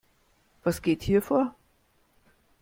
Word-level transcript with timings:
Was 0.63 0.81
geht 0.81 1.03
hier 1.03 1.21
vor? 1.21 1.53